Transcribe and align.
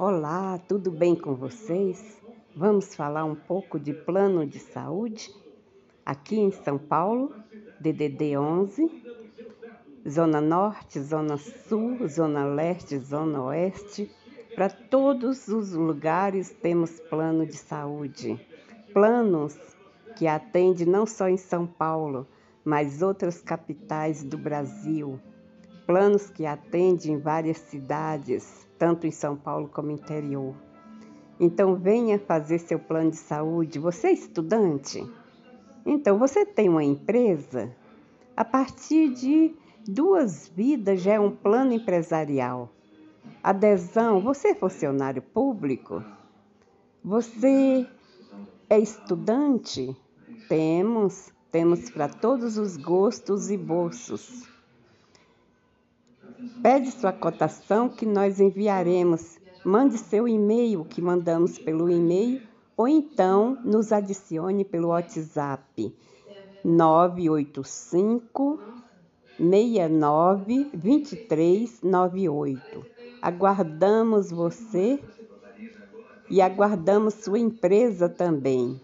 Olá, 0.00 0.56
tudo 0.68 0.92
bem 0.92 1.16
com 1.16 1.34
vocês? 1.34 2.22
Vamos 2.54 2.94
falar 2.94 3.24
um 3.24 3.34
pouco 3.34 3.80
de 3.80 3.92
plano 3.92 4.46
de 4.46 4.60
saúde? 4.60 5.28
Aqui 6.06 6.38
em 6.38 6.52
São 6.52 6.78
Paulo, 6.78 7.34
DDD 7.80 8.38
11, 8.38 9.02
Zona 10.08 10.40
Norte, 10.40 11.00
Zona 11.00 11.36
Sul, 11.36 12.06
Zona 12.06 12.44
Leste, 12.44 12.96
Zona 12.96 13.42
Oeste, 13.42 14.08
para 14.54 14.70
todos 14.70 15.48
os 15.48 15.72
lugares 15.72 16.50
temos 16.62 17.00
plano 17.00 17.44
de 17.44 17.56
saúde. 17.56 18.40
Planos 18.92 19.58
que 20.14 20.28
atendem 20.28 20.86
não 20.86 21.06
só 21.06 21.28
em 21.28 21.36
São 21.36 21.66
Paulo, 21.66 22.24
mas 22.64 23.02
outras 23.02 23.42
capitais 23.42 24.22
do 24.22 24.38
Brasil. 24.38 25.18
Planos 25.88 26.28
que 26.28 26.44
atendem 26.44 27.14
em 27.14 27.18
várias 27.18 27.56
cidades, 27.56 28.68
tanto 28.78 29.06
em 29.06 29.10
São 29.10 29.34
Paulo 29.34 29.70
como 29.72 29.90
interior. 29.90 30.54
Então 31.40 31.76
venha 31.76 32.18
fazer 32.18 32.58
seu 32.58 32.78
plano 32.78 33.12
de 33.12 33.16
saúde. 33.16 33.78
Você 33.78 34.08
é 34.08 34.12
estudante? 34.12 35.02
Então 35.86 36.18
você 36.18 36.44
tem 36.44 36.68
uma 36.68 36.84
empresa? 36.84 37.74
A 38.36 38.44
partir 38.44 39.14
de 39.14 39.56
duas 39.88 40.46
vidas 40.48 41.00
já 41.00 41.14
é 41.14 41.20
um 41.20 41.34
plano 41.34 41.72
empresarial. 41.72 42.70
Adesão, 43.42 44.20
você 44.20 44.48
é 44.48 44.54
funcionário 44.54 45.22
público? 45.22 46.04
Você 47.02 47.88
é 48.68 48.78
estudante? 48.78 49.96
Temos, 50.50 51.32
temos 51.50 51.88
para 51.88 52.10
todos 52.10 52.58
os 52.58 52.76
gostos 52.76 53.50
e 53.50 53.56
bolsos. 53.56 54.57
Pede 56.62 56.92
sua 56.92 57.12
cotação 57.12 57.88
que 57.88 58.06
nós 58.06 58.38
enviaremos. 58.38 59.40
Mande 59.64 59.98
seu 59.98 60.28
e-mail 60.28 60.84
que 60.84 61.02
mandamos 61.02 61.58
pelo 61.58 61.90
e-mail 61.90 62.40
ou 62.76 62.86
então 62.86 63.58
nos 63.64 63.90
adicione 63.90 64.64
pelo 64.64 64.86
WhatsApp 64.88 65.92
985 66.64 68.60
69 69.36 70.70
2398. 70.74 72.86
Aguardamos 73.20 74.30
você 74.30 75.02
e 76.30 76.40
aguardamos 76.40 77.14
sua 77.14 77.40
empresa 77.40 78.08
também. 78.08 78.80